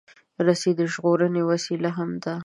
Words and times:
رسۍ 0.45 0.71
د 0.79 0.81
ژغورنې 0.93 1.41
وسیله 1.51 1.89
هم 1.97 2.11
ده. 2.23 2.33